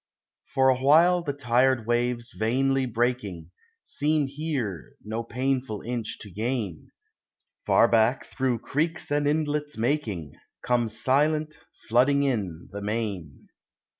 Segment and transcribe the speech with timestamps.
[0.55, 3.51] For while the tired waves, vainly breaking,
[3.83, 6.89] Seem here no painful inch to gain,
[7.67, 10.31] Far back, through creeks and inlets making,
[10.63, 11.55] Comes silent,
[11.87, 13.49] flooding in, the main.